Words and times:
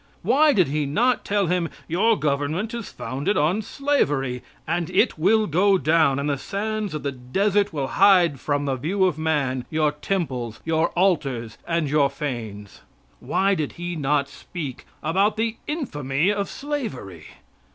Why 0.23 0.51
did 0.51 0.69
he 0.69 0.87
not 0.87 1.23
tell 1.23 1.45
him, 1.45 1.69
"Your 1.87 2.17
government 2.17 2.73
is 2.73 2.91
founded 2.91 3.37
on 3.37 3.61
slavery, 3.61 4.41
and 4.65 4.89
it 4.89 5.19
will 5.19 5.45
go 5.45 5.77
down, 5.77 6.17
and 6.17 6.27
the 6.27 6.39
sands 6.39 6.95
of 6.95 7.03
the 7.03 7.11
desert 7.11 7.71
will 7.71 7.85
hide 7.85 8.39
from 8.39 8.65
the 8.65 8.73
view 8.77 9.05
of 9.05 9.19
man 9.19 9.63
your 9.69 9.91
temples, 9.91 10.59
your 10.65 10.87
altars, 10.97 11.59
and 11.67 11.87
your 11.87 12.09
fanes?" 12.09 12.81
Why 13.19 13.53
did 13.53 13.73
he 13.73 13.95
not 13.95 14.27
speak 14.27 14.87
about 15.03 15.37
the 15.37 15.57
infamy 15.67 16.31
of 16.31 16.49
slavery? 16.49 17.27